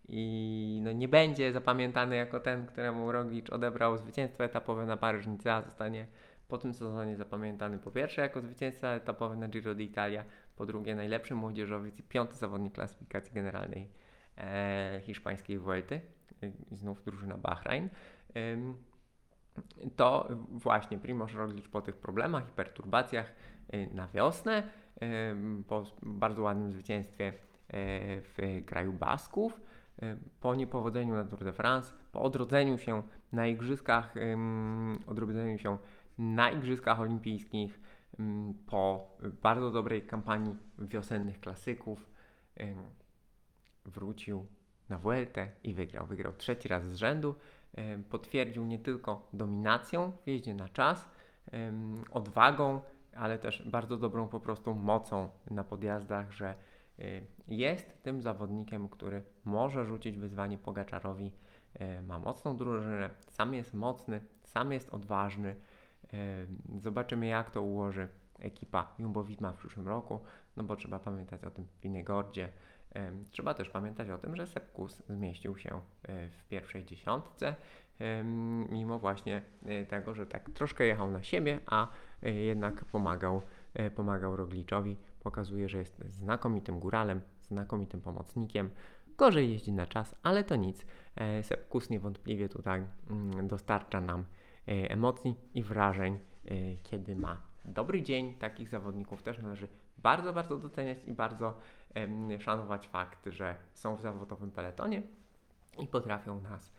i 0.08 0.80
no 0.84 0.92
nie 0.92 1.08
będzie 1.08 1.52
zapamiętany 1.52 2.16
jako 2.16 2.40
ten, 2.40 2.66
któremu 2.66 3.12
Roglic 3.12 3.50
odebrał 3.50 3.98
zwycięstwo 3.98 4.44
etapowe 4.44 4.86
na 4.86 4.96
Paryż-Nice, 4.96 5.62
zostanie 5.62 6.06
po 6.50 6.58
tym 6.58 6.74
sezonie 6.74 7.16
zapamiętany 7.16 7.78
po 7.78 7.90
pierwsze 7.90 8.22
jako 8.22 8.40
zwycięzca 8.40 8.88
etapowy 8.88 9.36
na 9.36 9.48
Giro 9.48 9.74
d'Italia, 9.74 10.24
po 10.56 10.66
drugie 10.66 10.94
najlepszy 10.94 11.34
młodzieżowiec 11.34 11.98
i 11.98 12.02
piąty 12.02 12.36
zawodnik 12.36 12.74
klasyfikacji 12.74 13.34
generalnej 13.34 13.90
e, 14.36 15.00
hiszpańskiej 15.02 15.58
Vuelty, 15.58 16.00
y, 16.42 16.52
znów 16.70 17.04
drużyna 17.04 17.36
Bahrain. 17.38 17.88
Ym, 18.36 18.74
to 19.96 20.28
właśnie 20.50 20.98
Primoz 20.98 21.34
Roglic 21.34 21.68
po 21.68 21.82
tych 21.82 21.96
problemach 21.96 22.48
i 22.48 22.52
perturbacjach 22.52 23.32
y, 23.74 23.88
na 23.94 24.08
wiosnę, 24.08 24.62
po 25.68 25.84
bardzo 26.02 26.42
ładnym 26.42 26.72
zwycięstwie 26.72 27.28
y, 27.28 27.32
w 28.22 28.62
kraju 28.66 28.92
Basków, 28.92 29.60
y, 30.02 30.16
po 30.40 30.54
niepowodzeniu 30.54 31.14
na 31.14 31.24
Tour 31.24 31.44
de 31.44 31.52
France, 31.52 31.94
po 32.12 32.22
odrodzeniu 32.22 32.78
się 32.78 33.02
na 33.32 33.46
igrzyskach, 33.46 34.14
odrodzeniu 35.06 35.58
się 35.58 35.78
na 36.20 36.50
igrzyskach 36.50 37.00
olimpijskich, 37.00 37.80
ym, 38.20 38.54
po 38.66 39.10
bardzo 39.42 39.70
dobrej 39.70 40.06
kampanii 40.06 40.56
wiosennych 40.78 41.40
klasyków, 41.40 42.10
wrócił 43.86 44.46
na 44.88 44.98
Vueltę 44.98 45.48
i 45.64 45.74
wygrał. 45.74 46.06
Wygrał 46.06 46.32
trzeci 46.32 46.68
raz 46.68 46.84
z 46.84 46.96
rzędu. 46.96 47.34
Potwierdził 48.10 48.66
nie 48.66 48.78
tylko 48.78 49.28
dominacją 49.32 50.12
w 50.24 50.26
jeździe 50.26 50.54
na 50.54 50.68
czas, 50.68 51.10
odwagą, 52.10 52.80
ale 53.16 53.38
też 53.38 53.68
bardzo 53.68 53.96
dobrą 53.96 54.28
po 54.28 54.40
prostu 54.40 54.74
mocą 54.74 55.28
na 55.50 55.64
podjazdach, 55.64 56.32
że 56.32 56.54
jest 57.48 58.02
tym 58.02 58.22
zawodnikiem, 58.22 58.88
który 58.88 59.22
może 59.44 59.86
rzucić 59.86 60.18
wyzwanie 60.18 60.58
Pogaczarowi. 60.58 61.32
E, 61.74 62.02
Ma 62.02 62.18
mocną 62.18 62.56
drużynę, 62.56 63.10
sam 63.28 63.54
jest 63.54 63.74
mocny, 63.74 64.20
sam 64.44 64.72
jest 64.72 64.88
odważny. 64.88 65.56
Zobaczymy, 66.82 67.26
jak 67.26 67.50
to 67.50 67.62
ułoży 67.62 68.08
ekipa 68.38 68.94
Jumbo 68.98 69.24
Visma 69.24 69.52
w 69.52 69.56
przyszłym 69.56 69.88
roku, 69.88 70.20
no 70.56 70.64
bo 70.64 70.76
trzeba 70.76 70.98
pamiętać 70.98 71.44
o 71.44 71.50
tym 71.50 71.66
Winegordzie. 71.82 72.48
Trzeba 73.30 73.54
też 73.54 73.70
pamiętać 73.70 74.10
o 74.10 74.18
tym, 74.18 74.36
że 74.36 74.46
Sepp 74.46 74.72
Kuss 74.72 75.02
zmieścił 75.08 75.56
się 75.56 75.80
e, 76.02 76.28
w 76.28 76.44
pierwszej 76.48 76.84
dziesiątce, 76.84 77.54
mimo 78.70 78.98
właśnie 78.98 79.42
e, 79.66 79.86
tego, 79.86 80.14
że 80.14 80.26
tak 80.26 80.50
troszkę 80.50 80.86
jechał 80.86 81.10
na 81.10 81.22
siebie, 81.22 81.60
a 81.66 81.88
e, 82.22 82.30
jednak 82.30 82.84
pomagał, 82.84 83.42
pomagał 83.94 84.36
Rogliczowi. 84.36 84.96
Pokazuje, 85.22 85.68
że 85.68 85.78
jest 85.78 86.04
znakomitym 86.08 86.80
góralem, 86.80 87.20
znakomitym 87.42 88.00
pomocnikiem. 88.00 88.70
Gorzej 89.18 89.52
jeździ 89.52 89.72
na 89.72 89.86
czas, 89.86 90.14
ale 90.22 90.44
to 90.44 90.56
nic. 90.56 90.86
Sepp 91.42 91.68
Kuss 91.68 91.90
niewątpliwie 91.90 92.48
tutaj 92.48 92.84
mm, 93.10 93.48
dostarcza 93.48 94.00
nam 94.00 94.24
emocji 94.66 95.34
i 95.54 95.62
wrażeń, 95.62 96.18
e, 96.44 96.76
kiedy 96.82 97.16
ma 97.16 97.42
dobry 97.64 98.02
dzień. 98.02 98.34
Takich 98.34 98.68
zawodników 98.68 99.22
też 99.22 99.38
należy 99.38 99.68
bardzo, 99.98 100.32
bardzo 100.32 100.56
doceniać 100.58 100.98
i 101.06 101.12
bardzo 101.12 101.54
szanować 102.38 102.88
fakt, 102.88 103.26
że 103.26 103.56
są 103.72 103.96
w 103.96 104.00
zawodowym 104.00 104.50
peletonie 104.50 105.02
i 105.78 105.86
potrafią 105.86 106.40
nas 106.40 106.72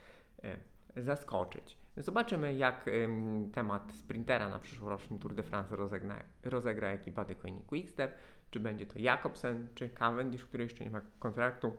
e, 0.44 0.58
zaskoczyć. 1.02 1.78
Zobaczymy, 1.98 2.54
jak 2.54 2.88
em, 2.88 3.52
temat 3.52 3.94
sprintera 3.94 4.50
na 4.50 4.60
przyszłorocznym 4.60 5.20
Tour 5.20 5.36
de 5.36 5.44
France 5.44 5.76
rozegra, 5.76 6.24
rozegra 6.44 6.88
ekipa 6.88 7.26
Koenig 7.26 7.65
Quickstep. 7.65 8.15
Czy 8.52 8.60
będzie 8.60 8.86
to 8.86 9.00
Jakobsen, 9.00 9.67
czy 9.76 9.89
Cavendish, 9.89 10.46
który 10.46 10.63
jeszcze 10.63 10.84
nie 10.84 10.89
ma 10.89 11.02
kontraktu, 11.20 11.74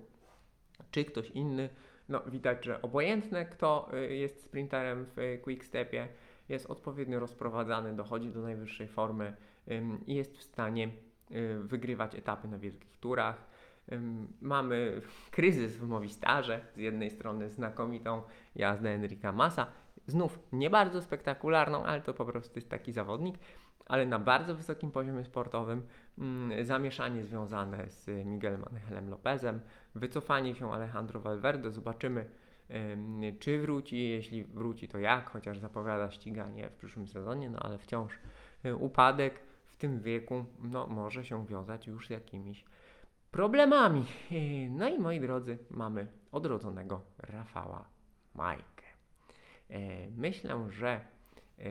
czy 0.90 1.04
ktoś 1.04 1.30
inny. 1.30 1.68
No, 2.12 2.20
widać, 2.26 2.64
że 2.64 2.82
obojętne, 2.82 3.46
kto 3.46 3.88
y, 3.94 4.16
jest 4.16 4.44
sprinterem 4.44 5.06
w 5.16 5.38
Quickstepie, 5.42 6.08
jest 6.48 6.66
odpowiednio 6.66 7.20
rozprowadzany, 7.20 7.96
dochodzi 7.96 8.28
do 8.28 8.42
najwyższej 8.42 8.88
formy 8.88 9.36
i 10.06 10.14
jest 10.14 10.38
w 10.38 10.42
stanie 10.42 10.88
y, 11.30 11.58
wygrywać 11.58 12.14
etapy 12.14 12.48
na 12.48 12.58
wielkich 12.58 12.96
turach. 12.96 13.52
Mamy 14.40 15.00
kryzys 15.30 15.76
w 15.76 15.88
Movistarze. 15.88 16.60
Z 16.74 16.76
jednej 16.76 17.10
strony 17.10 17.50
znakomitą 17.50 18.22
jazdę 18.54 18.90
Enrika 18.90 19.32
Massa, 19.32 19.66
znów 20.06 20.38
nie 20.52 20.70
bardzo 20.70 21.02
spektakularną, 21.02 21.84
ale 21.84 22.00
to 22.00 22.14
po 22.14 22.24
prostu 22.24 22.52
jest 22.54 22.68
taki 22.68 22.92
zawodnik, 22.92 23.38
ale 23.92 24.06
na 24.06 24.18
bardzo 24.18 24.54
wysokim 24.54 24.90
poziomie 24.90 25.24
sportowym. 25.24 25.82
Mm, 26.18 26.64
Zamieszanie 26.64 27.24
związane 27.24 27.90
z 27.90 28.26
Miguelem 28.26 28.64
Angelem 28.70 29.10
Lopezem, 29.10 29.60
wycofanie 29.94 30.54
się 30.54 30.72
Alejandro 30.72 31.20
Valverde. 31.20 31.70
Zobaczymy, 31.70 32.24
ym, 32.70 33.20
czy 33.38 33.60
wróci. 33.60 34.08
Jeśli 34.08 34.44
wróci, 34.44 34.88
to 34.88 34.98
jak, 34.98 35.30
chociaż 35.30 35.58
zapowiada 35.58 36.10
ściganie 36.10 36.70
w 36.70 36.72
przyszłym 36.72 37.08
sezonie, 37.08 37.50
no 37.50 37.58
ale 37.58 37.78
wciąż 37.78 38.12
y, 38.64 38.76
upadek 38.76 39.40
w 39.66 39.76
tym 39.76 40.00
wieku 40.00 40.44
no, 40.62 40.86
może 40.86 41.24
się 41.24 41.46
wiązać 41.46 41.86
już 41.86 42.06
z 42.06 42.10
jakimiś 42.10 42.64
problemami. 43.30 44.04
Y, 44.32 44.70
No 44.70 44.88
i 44.88 44.98
moi 44.98 45.20
drodzy, 45.20 45.58
mamy 45.70 46.06
odrodzonego 46.32 47.00
Rafała 47.18 47.84
Majkę. 48.34 48.86
E, 49.70 50.10
Myślę, 50.10 50.70
że 50.70 51.00
e, 51.58 51.64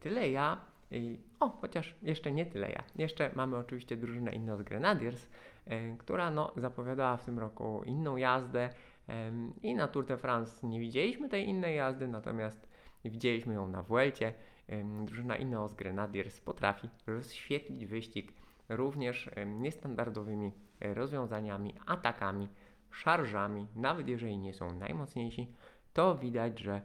tyle 0.00 0.30
ja. 0.30 0.75
I- 0.90 1.18
O, 1.40 1.48
chociaż 1.48 1.94
jeszcze 2.02 2.32
nie 2.32 2.46
tyle 2.46 2.70
ja. 2.70 2.82
Jeszcze 2.96 3.30
mamy 3.34 3.56
oczywiście 3.56 3.96
drużynę 3.96 4.32
Ineos 4.32 4.62
Grenadiers, 4.62 5.28
e, 5.66 5.96
która 5.96 6.30
no, 6.30 6.52
zapowiadała 6.56 7.16
w 7.16 7.24
tym 7.24 7.38
roku 7.38 7.82
inną 7.84 8.16
jazdę. 8.16 8.70
em, 9.08 9.52
I 9.62 9.74
na 9.74 9.88
Tour 9.88 10.06
de 10.06 10.16
France 10.16 10.66
nie 10.66 10.80
widzieliśmy 10.80 11.28
tej 11.28 11.48
innej 11.48 11.76
jazdy, 11.76 12.08
natomiast 12.08 12.68
widzieliśmy 13.04 13.54
ją 13.54 13.68
na 13.68 13.82
Vuelcie. 13.82 14.34
Em, 14.68 15.06
Drużyna 15.06 15.36
Ineos 15.36 15.74
Grenadiers 15.74 16.40
potrafi 16.40 16.88
rozświetlić 17.06 17.86
wyścig 17.86 18.32
również 18.68 19.30
niestandardowymi 19.46 20.52
e, 20.80 20.94
rozwiązaniami, 20.94 21.74
atakami, 21.86 22.48
szarżami, 22.90 23.66
nawet 23.76 24.08
jeżeli 24.08 24.38
nie 24.38 24.54
są 24.54 24.78
najmocniejsi, 24.78 25.52
to 25.92 26.14
widać, 26.14 26.58
że 26.60 26.82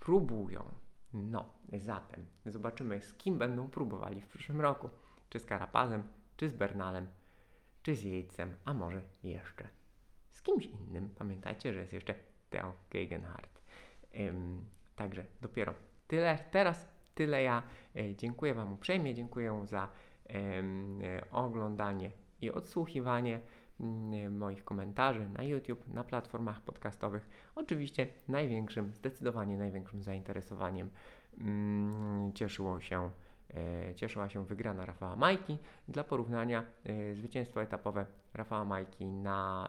próbują. 0.00 0.64
No, 1.12 1.54
zatem 1.72 2.26
zobaczymy, 2.46 3.00
z 3.00 3.14
kim 3.14 3.38
będą 3.38 3.68
próbowali 3.68 4.20
w 4.20 4.26
przyszłym 4.26 4.60
roku. 4.60 4.90
Czy 5.28 5.40
z 5.40 5.44
Karapazem, 5.44 6.02
czy 6.36 6.48
z 6.48 6.54
Bernalem, 6.54 7.06
czy 7.82 7.96
z 7.96 8.02
Jejcem, 8.02 8.56
a 8.64 8.74
może 8.74 9.02
jeszcze 9.22 9.68
z 10.30 10.42
kimś 10.42 10.66
innym. 10.66 11.10
Pamiętajcie, 11.18 11.72
że 11.72 11.80
jest 11.80 11.92
jeszcze 11.92 12.14
Theo 12.50 12.72
Gegenhardt. 12.90 13.62
Ym, 14.20 14.64
także 14.96 15.24
dopiero 15.40 15.74
tyle. 16.06 16.38
Teraz 16.50 16.88
tyle 17.14 17.42
ja. 17.42 17.62
E, 17.96 18.16
dziękuję 18.16 18.54
Wam 18.54 18.72
uprzejmie, 18.72 19.14
dziękuję 19.14 19.66
za 19.66 19.88
e, 20.30 20.62
oglądanie 21.30 22.10
i 22.40 22.50
odsłuchiwanie 22.50 23.40
moich 24.30 24.64
komentarzy 24.64 25.28
na 25.28 25.42
YouTube, 25.42 25.88
na 25.88 26.04
platformach 26.04 26.60
podcastowych. 26.60 27.28
Oczywiście 27.54 28.06
największym, 28.28 28.92
zdecydowanie 28.94 29.56
największym 29.56 30.02
zainteresowaniem 30.02 30.90
mm, 31.38 32.32
cieszyło 32.32 32.80
się, 32.80 33.10
e, 33.54 33.94
cieszyła 33.94 34.28
się 34.28 34.44
wygrana 34.44 34.86
Rafała 34.86 35.16
Majki. 35.16 35.58
Dla 35.88 36.04
porównania 36.04 36.64
e, 36.84 37.14
zwycięstwo 37.14 37.62
etapowe 37.62 38.06
Rafała 38.34 38.64
Majki 38.64 39.06
na 39.06 39.68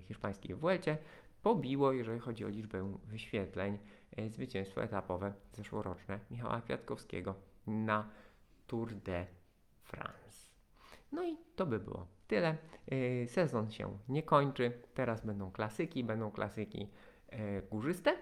hiszpańskiej 0.00 0.54
Vuelcie 0.54 0.98
pobiło, 1.42 1.92
jeżeli 1.92 2.20
chodzi 2.20 2.44
o 2.44 2.48
liczbę 2.48 2.92
wyświetleń, 3.04 3.78
zwycięstwo 4.28 4.82
etapowe 4.82 5.32
zeszłoroczne 5.52 6.18
Michała 6.30 6.60
Kwiatkowskiego 6.60 7.34
na 7.66 8.08
Tour 8.66 8.94
de 8.94 9.26
France. 9.82 10.48
No 11.12 11.24
i 11.24 11.36
to 11.56 11.66
by 11.66 11.80
było 11.80 12.17
tyle. 12.28 12.56
Yy, 12.90 13.28
Sezon 13.28 13.70
się 13.70 13.98
nie 14.08 14.22
kończy. 14.22 14.72
Teraz 14.94 15.26
będą 15.26 15.50
klasyki, 15.52 16.04
będą 16.04 16.30
klasyki 16.30 16.88
e, 17.28 17.62
górzyste. 17.62 18.14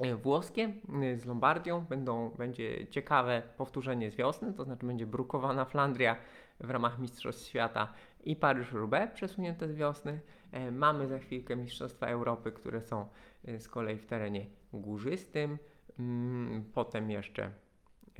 e, 0.00 0.16
Włoskie 0.16 0.72
y, 1.02 1.18
z 1.18 1.24
Lombardią 1.26 1.80
będą, 1.80 2.30
będzie 2.30 2.86
ciekawe 2.88 3.42
powtórzenie 3.56 4.10
z 4.10 4.14
wiosny, 4.16 4.52
to 4.52 4.64
znaczy 4.64 4.86
będzie 4.86 5.06
brukowana 5.06 5.64
Flandria 5.64 6.16
w 6.60 6.70
ramach 6.70 6.98
Mistrzostw 6.98 7.46
Świata 7.48 7.92
i 8.24 8.36
Paryż-Roubaix 8.36 9.12
przesunięte 9.14 9.68
z 9.68 9.74
wiosny. 9.74 10.20
E, 10.52 10.70
Mamy 10.70 11.08
za 11.08 11.18
chwilkę 11.18 11.56
Mistrzostwa 11.56 12.06
Europy, 12.06 12.52
które 12.52 12.82
są 12.82 13.08
y, 13.48 13.60
z 13.60 13.68
kolei 13.68 13.98
w 13.98 14.06
terenie 14.06 14.46
górzystym. 14.72 15.58
Mm, 15.98 16.64
Potem 16.74 17.10
jeszcze 17.10 17.50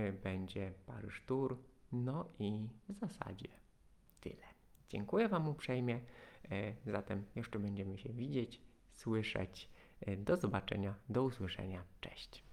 y, 0.01 0.13
będzie 0.13 0.73
Paryż 0.87 1.23
Tour. 1.27 1.59
No 1.93 2.25
i 2.39 2.69
w 2.89 2.93
zasadzie 2.93 3.49
tyle. 4.21 4.52
Dziękuję 4.93 5.29
Wam 5.29 5.49
uprzejmie. 5.49 6.01
E, 6.51 6.75
Zatem 6.93 7.25
jeszcze 7.37 7.59
będziemy 7.59 7.99
się 7.99 8.13
widzieć, 8.13 8.61
słyszeć. 8.95 9.69
E, 10.01 10.17
Do 10.17 10.37
zobaczenia, 10.37 10.95
do 11.09 11.23
usłyszenia. 11.25 11.85
Cześć. 12.01 12.45